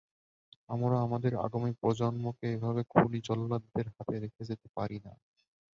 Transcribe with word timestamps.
আমরা 0.69 0.95
আমাদের 1.01 1.33
আগামী 1.45 1.71
প্রজন্মকে 1.79 2.47
এভাবে 2.53 2.81
খুনি-জল্লাদদের 2.91 3.87
হাতে 3.95 4.15
রেখে 4.19 4.43
যেতে 4.49 4.67
পারি 4.77 4.97
না। 5.05 5.13